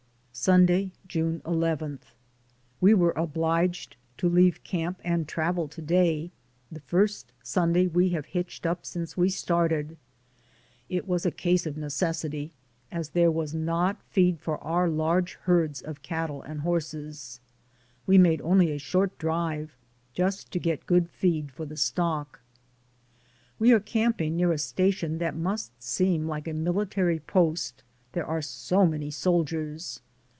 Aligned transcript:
Sunday, 0.33 0.91
June 1.07 1.39
ii. 1.47 1.97
We 2.79 2.95
were 2.95 3.11
obliged 3.15 3.95
to 4.17 4.27
leave 4.27 4.63
camp 4.63 4.99
and 5.03 5.27
travel 5.27 5.67
to 5.67 5.81
day, 5.83 6.31
the 6.71 6.79
first 6.79 7.31
Sunday 7.43 7.85
we 7.85 8.09
have 8.09 8.25
hitched 8.27 8.65
up 8.65 8.81
DAYS 8.81 8.95
ON 8.95 8.99
THE 8.99 8.99
ROAD. 8.99 9.03
85 9.03 9.07
since 9.11 9.17
we 9.17 9.29
started. 9.29 9.97
It 10.89 11.07
was 11.07 11.27
a 11.27 11.31
case 11.31 11.67
of 11.67 11.77
necessity, 11.77 12.53
as 12.91 13.09
there 13.09 13.29
was 13.29 13.53
not 13.53 14.01
feed 14.09 14.39
for 14.39 14.57
our 14.63 14.89
large 14.89 15.33
herds 15.43 15.79
of 15.81 16.01
cattle 16.01 16.41
and 16.41 16.61
horses. 16.61 17.39
We 18.07 18.17
made 18.17 18.41
only 18.41 18.71
a 18.71 18.79
short 18.79 19.15
drive, 19.19 19.75
just 20.13 20.49
to 20.53 20.59
get 20.59 20.87
good 20.87 21.07
feed 21.09 21.51
for 21.51 21.67
the 21.67 21.77
stock. 21.77 22.39
We 23.59 23.71
are 23.73 23.79
camping 23.79 24.37
near 24.37 24.51
a 24.53 24.57
station 24.57 25.19
that 25.19 25.35
must 25.35 25.83
seem 25.83 26.25
like 26.27 26.47
a 26.47 26.53
military 26.53 27.19
post, 27.19 27.83
there 28.13 28.25
are 28.25 28.41
so 28.41 28.87
many 28.87 29.11
soldiers. 29.11 29.99